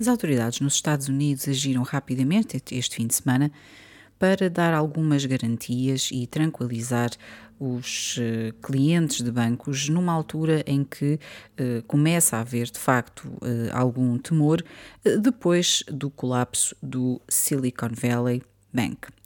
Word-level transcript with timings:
As 0.00 0.06
autoridades 0.06 0.60
nos 0.60 0.74
Estados 0.74 1.08
Unidos 1.08 1.48
agiram 1.48 1.82
rapidamente 1.82 2.62
este 2.70 2.96
fim 2.96 3.06
de 3.06 3.16
semana 3.16 3.50
para 4.16 4.48
dar 4.48 4.72
algumas 4.72 5.24
garantias 5.24 6.10
e 6.12 6.26
tranquilizar 6.26 7.10
os 7.58 8.16
uh, 8.18 8.52
clientes 8.62 9.20
de 9.22 9.30
bancos 9.32 9.88
numa 9.88 10.12
altura 10.12 10.62
em 10.66 10.84
que 10.84 11.14
uh, 11.58 11.82
começa 11.88 12.36
a 12.36 12.40
haver 12.40 12.66
de 12.66 12.78
facto 12.78 13.26
uh, 13.26 13.72
algum 13.72 14.16
temor 14.18 14.64
depois 15.20 15.82
do 15.88 16.08
colapso 16.10 16.76
do 16.80 17.20
Silicon 17.28 17.90
Valley 17.92 18.42
Bank. 18.72 19.17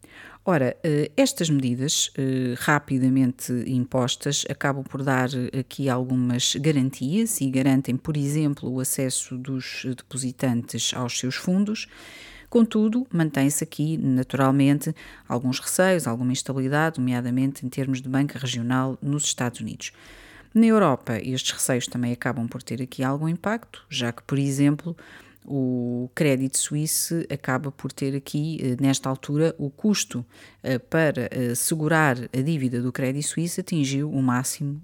Ora, 0.45 0.77
estas 1.17 1.49
medidas 1.49 2.11
rapidamente 2.59 3.53
impostas 3.65 4.45
acabam 4.51 4.83
por 4.83 5.03
dar 5.05 5.29
aqui 5.57 5.89
algumas 5.89 6.57
garantias 6.57 7.41
e 7.41 7.49
garantem, 7.49 7.97
por 7.97 8.17
exemplo, 8.17 8.69
o 8.69 8.81
acesso 8.81 9.39
dos 9.39 9.85
depositantes 9.97 10.93
aos 10.95 11.17
seus 11.17 11.37
fundos. 11.37 11.87
Contudo, 12.51 13.07
mantém-se 13.11 13.63
aqui, 13.63 13.97
naturalmente, 13.97 14.93
alguns 15.29 15.61
receios, 15.61 16.09
alguma 16.09 16.33
instabilidade, 16.33 16.99
nomeadamente 16.99 17.65
em 17.65 17.69
termos 17.69 18.03
de 18.03 18.09
banca 18.09 18.37
regional 18.37 18.99
nos 19.01 19.25
Estados 19.25 19.61
Unidos. 19.61 19.93
Na 20.53 20.67
Europa, 20.67 21.19
estes 21.19 21.53
receios 21.53 21.87
também 21.87 22.13
acabam 22.13 22.49
por 22.49 22.63
ter 22.63 22.83
aqui 22.83 23.05
algum 23.05 23.29
impacto, 23.29 23.87
já 23.89 24.13
que, 24.13 24.23
por 24.25 24.39
exemplo, 24.39 24.95
o 25.45 26.09
crédito 26.15 26.57
suíço 26.59 27.25
acaba 27.31 27.73
por 27.73 27.93
ter 27.93 28.15
aqui, 28.15 28.59
eh, 28.63 28.77
nesta 28.81 29.09
altura, 29.09 29.55
o 29.59 29.71
custo 29.71 30.25
eh, 30.63 30.79
para 30.79 31.29
eh, 31.31 31.55
segurar 31.55 32.17
a 32.33 32.41
dívida 32.41 32.81
do 32.81 32.93
crédito 32.93 33.27
suíço 33.27 33.61
atingiu 33.61 34.11
o 34.11 34.23
máximo 34.23 34.81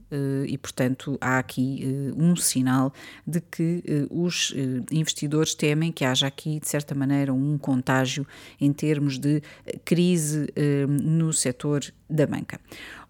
e, 0.47 0.57
portanto, 0.59 1.17
há 1.21 1.39
aqui 1.39 2.13
um 2.17 2.35
sinal 2.35 2.93
de 3.27 3.41
que 3.41 3.83
os 4.11 4.55
investidores 4.91 5.55
temem 5.55 5.93
que 5.93 6.05
haja 6.05 6.27
aqui, 6.27 6.59
de 6.61 6.69
certa 6.69 6.95
maneira, 6.95 7.33
um 7.33 7.59
contágio 7.59 8.27
em 8.61 8.73
termos 8.73 9.19
de 9.19 9.43
crise 9.85 10.47
no 10.89 11.33
setor 11.33 11.83
da 12.09 12.27
banca. 12.27 12.59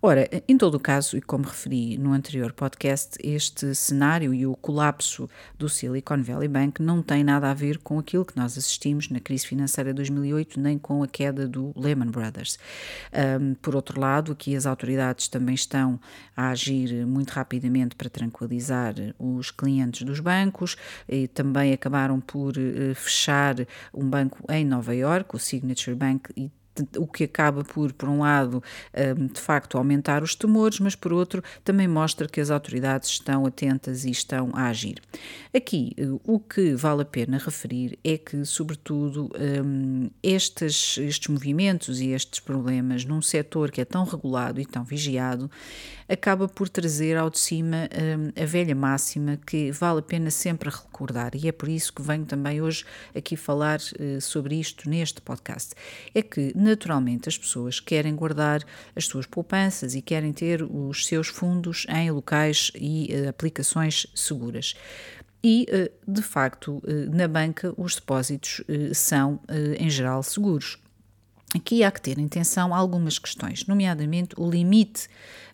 Ora, 0.00 0.28
em 0.46 0.56
todo 0.56 0.76
o 0.76 0.80
caso, 0.80 1.16
e 1.16 1.20
como 1.20 1.44
referi 1.44 1.98
no 1.98 2.12
anterior 2.12 2.52
podcast, 2.52 3.18
este 3.20 3.74
cenário 3.74 4.32
e 4.32 4.46
o 4.46 4.54
colapso 4.54 5.28
do 5.58 5.68
Silicon 5.68 6.22
Valley 6.22 6.46
Bank 6.46 6.80
não 6.80 7.02
tem 7.02 7.24
nada 7.24 7.50
a 7.50 7.54
ver 7.54 7.78
com 7.78 7.98
aquilo 7.98 8.24
que 8.24 8.36
nós 8.36 8.56
assistimos 8.56 9.08
na 9.08 9.18
crise 9.18 9.44
financeira 9.44 9.90
de 9.90 9.96
2008, 9.96 10.60
nem 10.60 10.78
com 10.78 11.02
a 11.02 11.08
queda 11.08 11.48
do 11.48 11.72
Lehman 11.76 12.10
Brothers. 12.12 12.60
Um, 13.40 13.54
por 13.54 13.74
outro 13.74 14.00
lado, 14.00 14.30
aqui 14.30 14.54
as 14.54 14.66
autoridades 14.66 15.26
também 15.26 15.56
estão 15.56 15.98
a 16.36 16.50
agir 16.50 17.04
muito 17.04 17.30
rapidamente 17.30 17.96
para 17.96 18.08
tranquilizar 18.08 18.94
os 19.18 19.50
clientes 19.50 20.02
dos 20.02 20.20
bancos 20.20 20.76
e 21.08 21.26
também 21.26 21.72
acabaram 21.72 22.20
por 22.20 22.50
uh, 22.56 22.94
fechar 22.94 23.56
um 23.92 24.08
banco 24.08 24.44
em 24.48 24.64
Nova 24.64 24.94
York, 24.94 25.34
o 25.34 25.38
Signature 25.40 25.96
Bank, 25.96 26.30
e 26.36 26.52
o 26.96 27.06
que 27.06 27.24
acaba 27.24 27.64
por, 27.64 27.92
por 27.92 28.08
um 28.08 28.20
lado, 28.20 28.62
hum, 29.16 29.26
de 29.26 29.40
facto 29.40 29.76
aumentar 29.78 30.22
os 30.22 30.34
temores, 30.34 30.80
mas 30.80 30.94
por 30.94 31.12
outro 31.12 31.42
também 31.64 31.88
mostra 31.88 32.28
que 32.28 32.40
as 32.40 32.50
autoridades 32.50 33.10
estão 33.10 33.46
atentas 33.46 34.04
e 34.04 34.10
estão 34.10 34.50
a 34.54 34.66
agir. 34.66 35.00
Aqui, 35.54 35.94
o 36.24 36.38
que 36.38 36.74
vale 36.74 37.02
a 37.02 37.04
pena 37.04 37.38
referir 37.38 37.98
é 38.04 38.16
que, 38.18 38.44
sobretudo, 38.44 39.30
hum, 39.64 40.10
estes, 40.22 40.98
estes 40.98 41.28
movimentos 41.28 42.00
e 42.00 42.08
estes 42.08 42.40
problemas 42.40 43.04
num 43.04 43.22
setor 43.22 43.70
que 43.70 43.80
é 43.80 43.84
tão 43.84 44.04
regulado 44.04 44.60
e 44.60 44.66
tão 44.66 44.84
vigiado, 44.84 45.50
acaba 46.08 46.48
por 46.48 46.68
trazer 46.68 47.16
ao 47.16 47.28
de 47.28 47.38
cima 47.38 47.88
hum, 47.92 48.32
a 48.40 48.46
velha 48.46 48.74
máxima 48.74 49.38
que 49.46 49.70
vale 49.70 50.00
a 50.00 50.02
pena 50.02 50.30
sempre 50.30 50.70
recordar, 50.70 51.34
e 51.34 51.48
é 51.48 51.52
por 51.52 51.68
isso 51.68 51.92
que 51.92 52.02
venho 52.02 52.24
também 52.24 52.60
hoje 52.60 52.84
aqui 53.14 53.36
falar 53.36 53.80
eh, 53.98 54.20
sobre 54.20 54.56
isto 54.56 54.88
neste 54.88 55.20
podcast. 55.20 55.74
É 56.14 56.22
que, 56.22 56.52
naturalmente, 56.68 57.28
as 57.28 57.36
pessoas 57.36 57.80
querem 57.80 58.14
guardar 58.14 58.62
as 58.94 59.06
suas 59.06 59.26
poupanças 59.26 59.94
e 59.94 60.02
querem 60.02 60.32
ter 60.32 60.62
os 60.62 61.06
seus 61.06 61.28
fundos 61.28 61.86
em 61.88 62.10
locais 62.10 62.70
e 62.74 63.10
uh, 63.12 63.28
aplicações 63.28 64.06
seguras. 64.14 64.74
E, 65.42 65.66
uh, 65.70 66.12
de 66.12 66.22
facto, 66.22 66.78
uh, 66.78 66.82
na 67.14 67.26
banca 67.26 67.72
os 67.76 67.94
depósitos 67.94 68.62
são, 68.94 69.40
em 69.78 69.88
geral, 69.88 70.22
seguros. 70.22 70.78
Aqui 71.54 71.82
há 71.82 71.90
que 71.90 72.00
ter 72.02 72.18
em 72.18 72.26
atenção 72.26 72.74
algumas 72.74 73.18
questões, 73.18 73.66
nomeadamente 73.66 74.34
o 74.36 74.50
limite 74.50 75.08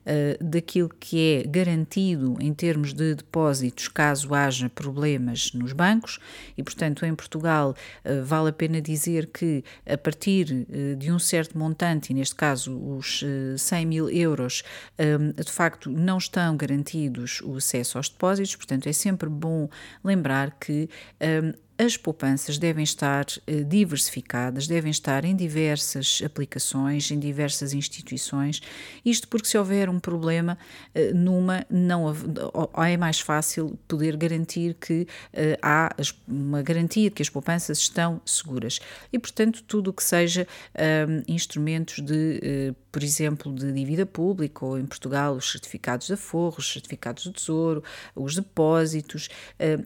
uh, 0.04 0.44
daquilo 0.44 0.88
que 0.88 1.44
é 1.44 1.48
garantido 1.48 2.36
em 2.40 2.52
termos 2.52 2.92
de 2.92 3.14
depósitos 3.14 3.86
caso 3.86 4.34
haja 4.34 4.68
problemas 4.68 5.52
nos 5.52 5.72
bancos. 5.72 6.18
E, 6.56 6.64
portanto, 6.64 7.06
em 7.06 7.14
Portugal 7.14 7.76
uh, 8.04 8.24
vale 8.24 8.48
a 8.48 8.52
pena 8.52 8.80
dizer 8.80 9.28
que 9.28 9.62
a 9.86 9.96
partir 9.96 10.66
uh, 10.68 10.96
de 10.96 11.12
um 11.12 11.18
certo 11.20 11.56
montante, 11.56 12.10
e 12.10 12.14
neste 12.14 12.34
caso 12.34 12.76
os 12.76 13.22
100 13.56 13.86
mil 13.86 14.10
euros, 14.10 14.62
de 14.98 15.50
facto 15.50 15.90
não 15.90 16.18
estão 16.18 16.56
garantidos 16.56 17.40
o 17.42 17.56
acesso 17.56 17.98
aos 17.98 18.08
depósitos, 18.08 18.56
portanto 18.56 18.88
é 18.88 18.92
sempre 18.92 19.28
bom 19.28 19.68
lembrar 20.02 20.58
que 20.58 20.88
as 21.76 21.96
poupanças 21.96 22.56
devem 22.56 22.84
estar 22.84 23.26
eh, 23.46 23.62
diversificadas, 23.64 24.68
devem 24.68 24.90
estar 24.90 25.24
em 25.24 25.34
diversas 25.34 26.22
aplicações, 26.24 27.10
em 27.10 27.18
diversas 27.18 27.72
instituições. 27.72 28.62
Isto 29.04 29.26
porque, 29.26 29.48
se 29.48 29.58
houver 29.58 29.88
um 29.88 29.98
problema 29.98 30.56
eh, 30.94 31.12
numa, 31.12 31.66
não 31.68 32.14
é 32.76 32.96
mais 32.96 33.18
fácil 33.18 33.76
poder 33.88 34.16
garantir 34.16 34.74
que 34.74 35.06
eh, 35.32 35.58
há 35.60 35.90
uma 36.28 36.62
garantia 36.62 37.10
de 37.10 37.16
que 37.16 37.22
as 37.22 37.28
poupanças 37.28 37.78
estão 37.78 38.20
seguras. 38.24 38.80
E, 39.12 39.18
portanto, 39.18 39.62
tudo 39.64 39.90
o 39.90 39.92
que 39.92 40.02
seja 40.02 40.46
instrumentos 41.26 42.00
de, 42.00 42.74
por 42.90 43.02
exemplo, 43.02 43.52
de 43.52 43.72
dívida 43.72 44.06
pública, 44.06 44.64
ou 44.64 44.78
em 44.78 44.86
Portugal, 44.86 45.34
os 45.34 45.50
certificados 45.50 46.06
de 46.06 46.14
aforro, 46.14 46.56
os 46.58 46.72
certificados 46.72 47.24
do 47.24 47.32
tesouro, 47.32 47.82
os 48.14 48.34
depósitos, 48.34 49.28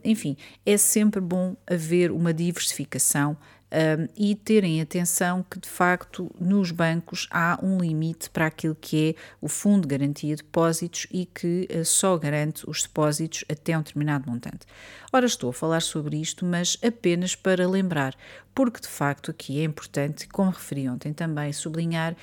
enfim, 0.05 0.37
é 0.65 0.76
sempre 0.76 1.20
bom 1.20 1.56
haver 1.66 1.77
uma 2.10 2.34
diversificação 2.34 3.36
um, 3.70 4.08
e 4.16 4.34
terem 4.34 4.80
atenção 4.80 5.44
que, 5.48 5.58
de 5.58 5.68
facto, 5.68 6.30
nos 6.40 6.70
bancos 6.70 7.28
há 7.30 7.58
um 7.62 7.78
limite 7.78 8.30
para 8.30 8.46
aquilo 8.46 8.74
que 8.74 9.10
é 9.10 9.20
o 9.40 9.48
Fundo 9.48 9.82
de 9.82 9.88
Garantia 9.88 10.34
de 10.34 10.42
Depósitos 10.42 11.06
e 11.10 11.26
que 11.26 11.68
uh, 11.70 11.84
só 11.84 12.16
garante 12.16 12.68
os 12.68 12.82
depósitos 12.82 13.44
até 13.50 13.76
um 13.76 13.82
determinado 13.82 14.30
montante. 14.30 14.66
Ora, 15.12 15.26
estou 15.26 15.50
a 15.50 15.52
falar 15.52 15.80
sobre 15.80 16.16
isto, 16.16 16.44
mas 16.44 16.78
apenas 16.82 17.34
para 17.34 17.68
lembrar, 17.68 18.14
porque 18.54 18.80
de 18.80 18.88
facto 18.88 19.30
aqui 19.30 19.60
é 19.60 19.64
importante, 19.64 20.26
como 20.28 20.50
referi 20.50 20.88
ontem 20.88 21.12
também, 21.12 21.52
sublinhar 21.52 22.16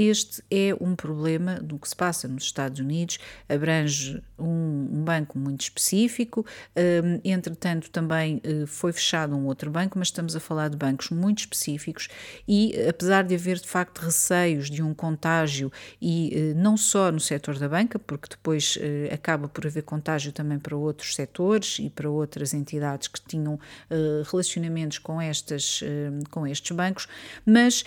este 0.00 0.42
é 0.50 0.74
um 0.80 0.96
problema 0.96 1.60
do 1.60 1.78
que 1.78 1.86
se 1.86 1.94
passa 1.94 2.26
nos 2.26 2.44
Estados 2.44 2.80
Unidos, 2.80 3.18
abrange 3.46 4.22
um, 4.38 4.88
um 4.90 5.04
banco 5.04 5.38
muito 5.38 5.60
específico, 5.60 6.46
um, 7.04 7.20
entretanto, 7.22 7.90
também 7.90 8.40
uh, 8.46 8.66
foi 8.66 8.92
fechado 8.92 9.36
um 9.36 9.44
outro 9.44 9.70
banco, 9.70 9.98
mas 9.98 10.08
estamos 10.08 10.34
a 10.34 10.40
falar 10.40 10.70
de 10.70 10.76
bancos 10.76 11.10
muito 11.10 11.40
específicos 11.40 12.08
e, 12.48 12.74
apesar 12.88 13.24
de 13.24 13.34
haver 13.34 13.58
de 13.58 13.68
facto 13.68 13.98
receios 13.98 14.70
de 14.70 14.82
um 14.82 14.94
contágio, 14.94 15.70
e 16.00 16.54
uh, 16.54 16.58
não 16.58 16.78
só 16.78 17.12
no 17.12 17.20
setor 17.20 17.58
da 17.58 17.68
banca, 17.68 17.98
porque 17.98 18.28
depois 18.30 18.76
uh, 18.76 19.12
acaba 19.12 19.48
por 19.48 19.66
haver 19.66 19.82
contágio 19.82 20.32
também 20.32 20.58
para 20.58 20.74
outros 20.74 21.14
setores 21.14 21.78
e 21.78 21.90
para 21.90 22.08
outras 22.08 22.54
entidades 22.54 23.08
que 23.08 23.20
tinham 23.20 23.58
relacionamentos 24.30 24.98
com, 24.98 25.20
estas, 25.20 25.82
com 26.30 26.46
estes 26.46 26.74
bancos, 26.74 27.08
mas 27.44 27.84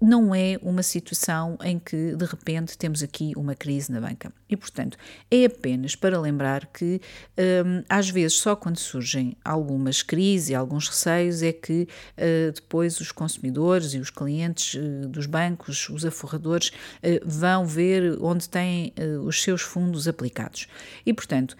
não 0.00 0.34
é 0.34 0.58
uma 0.62 0.81
uma 0.82 0.84
situação 0.84 1.56
em 1.62 1.78
que 1.78 2.16
de 2.16 2.24
repente 2.24 2.76
temos 2.76 3.02
aqui 3.02 3.32
uma 3.36 3.54
crise 3.54 3.92
na 3.92 4.00
banca. 4.00 4.32
E, 4.48 4.56
portanto, 4.56 4.98
é 5.30 5.44
apenas 5.44 5.94
para 5.94 6.20
lembrar 6.20 6.66
que 6.66 7.00
um, 7.38 7.84
às 7.88 8.10
vezes 8.10 8.38
só 8.38 8.56
quando 8.56 8.78
surgem 8.78 9.36
algumas 9.44 10.02
crises 10.02 10.50
e 10.50 10.54
alguns 10.54 10.88
receios 10.88 11.42
é 11.42 11.52
que 11.52 11.86
uh, 12.18 12.52
depois 12.52 13.00
os 13.00 13.12
consumidores 13.12 13.94
e 13.94 13.98
os 13.98 14.10
clientes 14.10 14.74
uh, 14.74 15.08
dos 15.08 15.26
bancos, 15.26 15.88
os 15.88 16.04
aforradores, 16.04 16.68
uh, 16.68 17.22
vão 17.24 17.64
ver 17.64 18.18
onde 18.20 18.48
têm 18.48 18.92
os 19.24 19.40
seus 19.42 19.62
fundos 19.62 20.08
aplicados. 20.08 20.66
E, 21.06 21.12
portanto, 21.12 21.56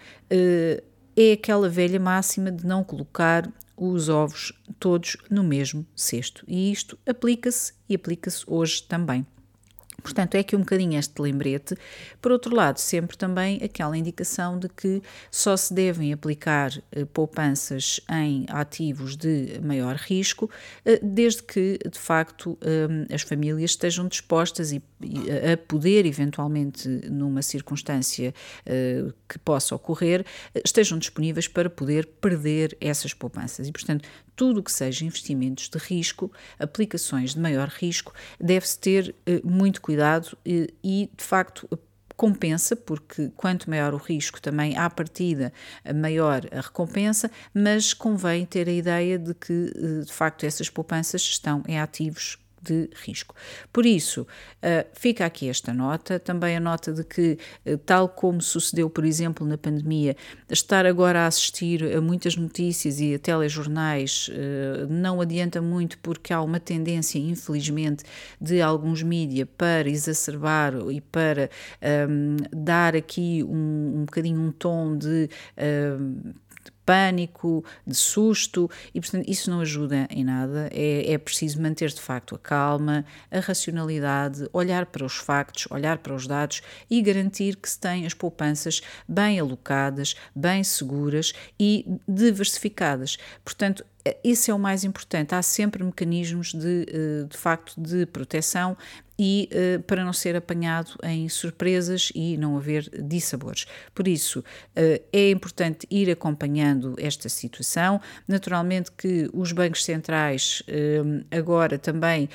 é 1.15 1.31
aquela 1.33 1.69
velha 1.69 1.99
máxima 1.99 2.51
de 2.51 2.65
não 2.65 2.83
colocar 2.83 3.49
os 3.75 4.09
ovos 4.09 4.53
todos 4.79 5.17
no 5.29 5.43
mesmo 5.43 5.85
cesto. 5.95 6.43
E 6.47 6.71
isto 6.71 6.97
aplica-se 7.07 7.73
e 7.87 7.95
aplica-se 7.95 8.43
hoje 8.47 8.83
também. 8.83 9.25
Portanto, 10.03 10.35
é 10.35 10.39
aqui 10.39 10.55
um 10.55 10.59
bocadinho 10.59 10.99
este 10.99 11.19
lembrete. 11.21 11.75
Por 12.21 12.31
outro 12.31 12.53
lado, 12.53 12.77
sempre 12.77 13.17
também 13.17 13.59
aquela 13.63 13.97
indicação 13.97 14.59
de 14.59 14.67
que 14.67 15.01
só 15.31 15.55
se 15.55 15.73
devem 15.73 16.11
aplicar 16.11 16.71
eh, 16.91 17.05
poupanças 17.05 18.01
em 18.11 18.45
ativos 18.49 19.15
de 19.15 19.59
maior 19.63 19.95
risco, 19.95 20.49
eh, 20.85 20.99
desde 21.01 21.41
que, 21.41 21.79
de 21.89 21.97
facto, 21.97 22.57
eh, 22.61 23.13
as 23.13 23.21
famílias 23.21 23.71
estejam 23.71 24.07
dispostas 24.07 24.71
e 24.71 24.83
a 25.51 25.57
poder 25.57 26.05
eventualmente 26.05 26.87
numa 27.09 27.41
circunstância 27.41 28.33
que 29.27 29.37
possa 29.39 29.75
ocorrer, 29.75 30.25
estejam 30.63 30.97
disponíveis 30.97 31.45
para 31.45 31.69
poder 31.69 32.05
perder 32.21 32.77
essas 32.79 33.13
poupanças. 33.13 33.67
E, 33.67 33.71
portanto, 33.71 34.07
tudo 34.35 34.59
o 34.59 34.63
que 34.63 34.71
seja 34.71 35.05
investimentos 35.05 35.69
de 35.69 35.77
risco, 35.77 36.31
aplicações 36.59 37.33
de 37.33 37.39
maior 37.39 37.67
risco, 37.67 38.13
deve-se 38.39 38.79
ter 38.79 39.15
uh, 39.27 39.47
muito 39.47 39.81
cuidado 39.81 40.37
e, 40.45 41.09
de 41.15 41.23
facto, 41.23 41.67
compensa, 42.15 42.75
porque 42.75 43.31
quanto 43.35 43.69
maior 43.69 43.93
o 43.93 43.97
risco, 43.97 44.41
também 44.41 44.77
à 44.77 44.89
partida 44.89 45.51
maior 45.95 46.41
a 46.51 46.61
recompensa, 46.61 47.29
mas 47.53 47.93
convém 47.93 48.45
ter 48.45 48.69
a 48.69 48.71
ideia 48.71 49.17
de 49.17 49.33
que, 49.33 49.73
eh, 49.75 50.05
de 50.05 50.13
facto, 50.13 50.45
essas 50.45 50.69
poupanças 50.69 51.21
estão 51.21 51.63
em 51.67 51.79
ativos 51.79 52.37
de 52.63 52.89
risco. 53.03 53.35
Por 53.71 53.85
isso, 53.85 54.21
uh, 54.21 54.87
fica 54.93 55.25
aqui 55.25 55.49
esta 55.49 55.73
nota, 55.73 56.19
também 56.19 56.55
a 56.55 56.59
nota 56.59 56.93
de 56.93 57.03
que, 57.03 57.37
uh, 57.65 57.77
tal 57.79 58.07
como 58.07 58.41
sucedeu, 58.41 58.89
por 58.89 59.03
exemplo, 59.03 59.45
na 59.45 59.57
pandemia, 59.57 60.15
estar 60.49 60.85
agora 60.85 61.21
a 61.21 61.27
assistir 61.27 61.83
a 61.95 61.99
muitas 61.99 62.35
notícias 62.35 62.99
e 62.99 63.15
a 63.15 63.19
telejornais 63.19 64.29
uh, 64.29 64.87
não 64.89 65.19
adianta 65.19 65.61
muito 65.61 65.97
porque 65.99 66.33
há 66.33 66.41
uma 66.41 66.59
tendência, 66.59 67.19
infelizmente, 67.19 68.03
de 68.39 68.61
alguns 68.61 69.03
mídias 69.03 69.47
para 69.57 69.89
exacerbar 69.89 70.73
e 70.91 71.01
para 71.01 71.49
um, 72.09 72.37
dar 72.51 72.95
aqui 72.95 73.43
um, 73.43 73.99
um 74.01 74.05
bocadinho 74.05 74.39
um 74.39 74.51
tom 74.51 74.97
de 74.97 75.29
pânico, 76.85 77.63
de 77.85 77.95
susto, 77.95 78.69
e 78.93 78.99
portanto 78.99 79.27
isso 79.27 79.49
não 79.49 79.61
ajuda 79.61 80.07
em 80.09 80.23
nada. 80.23 80.69
É, 80.71 81.13
é 81.13 81.17
preciso 81.17 81.61
manter 81.61 81.89
de 81.89 82.01
facto 82.01 82.35
a 82.35 82.39
calma, 82.39 83.05
a 83.31 83.39
racionalidade, 83.39 84.47
olhar 84.53 84.85
para 84.85 85.05
os 85.05 85.15
factos, 85.15 85.67
olhar 85.69 85.97
para 85.99 86.13
os 86.13 86.27
dados 86.27 86.61
e 86.89 87.01
garantir 87.01 87.55
que 87.55 87.69
se 87.69 87.79
tem 87.79 88.05
as 88.05 88.13
poupanças 88.13 88.81
bem 89.07 89.39
alocadas, 89.39 90.15
bem 90.35 90.63
seguras 90.63 91.33
e 91.59 91.85
diversificadas. 92.07 93.17
Portanto, 93.43 93.85
isso 94.23 94.51
é 94.51 94.53
o 94.53 94.59
mais 94.59 94.83
importante. 94.83 95.33
Há 95.33 95.41
sempre 95.41 95.83
mecanismos 95.83 96.53
de, 96.53 96.85
eh, 96.89 97.25
de 97.29 97.37
facto 97.37 97.79
de 97.79 98.05
proteção 98.05 98.75
e 99.25 99.47
uh, 99.53 99.81
para 99.83 100.03
não 100.03 100.11
ser 100.11 100.35
apanhado 100.35 100.97
em 101.01 101.29
surpresas 101.29 102.11
e 102.13 102.35
não 102.35 102.57
haver 102.57 102.89
dissabores. 103.01 103.65
Por 103.95 104.05
isso, 104.05 104.39
uh, 104.39 105.01
é 105.13 105.31
importante 105.31 105.87
ir 105.89 106.11
acompanhando 106.11 106.93
esta 106.97 107.29
situação. 107.29 108.01
Naturalmente 108.27 108.91
que 108.91 109.29
os 109.33 109.53
bancos 109.53 109.85
centrais 109.85 110.61
uh, 110.67 111.25
agora 111.31 111.79
também 111.79 112.27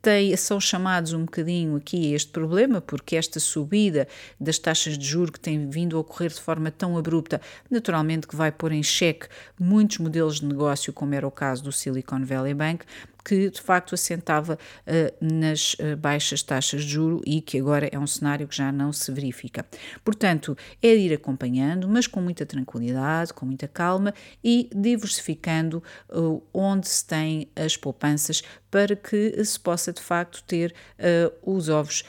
tem, 0.00 0.34
são 0.36 0.60
chamados 0.60 1.12
um 1.12 1.24
bocadinho 1.24 1.76
aqui 1.76 2.12
a 2.12 2.16
este 2.16 2.30
problema, 2.30 2.80
porque 2.80 3.16
esta 3.16 3.38
subida 3.38 4.08
das 4.40 4.58
taxas 4.58 4.96
de 4.96 5.04
juro 5.04 5.32
que 5.32 5.40
tem 5.40 5.68
vindo 5.68 5.96
a 5.96 6.00
ocorrer 6.00 6.30
de 6.30 6.40
forma 6.40 6.70
tão 6.70 6.96
abrupta, 6.96 7.40
naturalmente 7.70 8.26
que 8.26 8.36
vai 8.36 8.52
pôr 8.52 8.72
em 8.72 8.82
xeque 8.82 9.28
muitos 9.58 9.98
modelos 9.98 10.40
de 10.40 10.46
negócio, 10.46 10.92
como 10.92 11.14
era 11.14 11.26
o 11.26 11.30
caso 11.30 11.64
do 11.64 11.72
Silicon 11.72 12.24
Valley 12.24 12.54
Bank, 12.54 12.84
que 13.24 13.50
de 13.50 13.60
facto 13.60 13.94
assentava 13.94 14.58
uh, 14.86 15.24
nas 15.24 15.74
uh, 15.74 15.96
baixas 15.96 16.42
taxas 16.42 16.84
de 16.84 16.90
juro 16.90 17.22
e 17.26 17.40
que 17.40 17.58
agora 17.58 17.88
é 17.90 17.98
um 17.98 18.06
cenário 18.06 18.46
que 18.46 18.54
já 18.54 18.70
não 18.70 18.92
se 18.92 19.10
verifica. 19.10 19.64
Portanto, 20.04 20.56
é 20.82 20.94
ir 20.94 21.12
acompanhando, 21.12 21.88
mas 21.88 22.06
com 22.06 22.20
muita 22.20 22.44
tranquilidade, 22.44 23.32
com 23.32 23.46
muita 23.46 23.66
calma 23.66 24.12
e 24.42 24.68
diversificando 24.74 25.82
uh, 26.10 26.42
onde 26.52 26.88
se 26.88 27.06
tem 27.06 27.48
as 27.56 27.76
poupanças 27.76 28.42
para 28.70 28.94
que 28.94 29.42
se 29.44 29.58
possa 29.58 29.92
de 29.92 30.02
facto 30.02 30.42
ter 30.42 30.74
os 31.42 31.68
ovos 31.68 32.02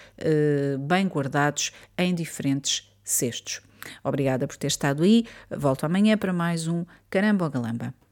bem 0.80 1.08
guardados 1.08 1.72
em 1.96 2.16
diferentes 2.16 2.92
cestos. 3.04 3.62
Obrigada 4.04 4.48
por 4.48 4.58
ter 4.58 4.68
estado 4.68 5.04
aí. 5.04 5.26
Volto 5.50 5.86
amanhã 5.86 6.18
para 6.18 6.34
mais 6.34 6.68
um 6.68 6.84
Caramba 7.08 7.48
Galamba. 7.50 8.05